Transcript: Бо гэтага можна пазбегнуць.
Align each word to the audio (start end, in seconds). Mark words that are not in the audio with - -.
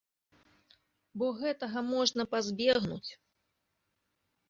Бо 1.23 1.27
гэтага 1.43 1.79
можна 1.93 2.23
пазбегнуць. 2.35 3.07